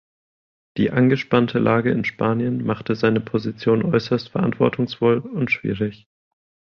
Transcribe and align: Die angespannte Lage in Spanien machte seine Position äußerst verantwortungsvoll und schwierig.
Die 0.77 0.89
angespannte 0.89 1.59
Lage 1.59 1.91
in 1.91 2.03
Spanien 2.05 2.65
machte 2.65 2.95
seine 2.95 3.19
Position 3.21 3.85
äußerst 3.85 4.29
verantwortungsvoll 4.29 5.19
und 5.19 5.51
schwierig. 5.51 6.07